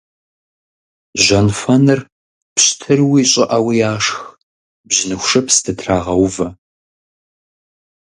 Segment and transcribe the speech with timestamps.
[1.23, 1.99] Жьэнфэныр
[2.55, 4.19] пщтыруи щӀыӀэуи яшх,
[4.87, 6.47] бжьыныху шыпс дытрагъэувэ.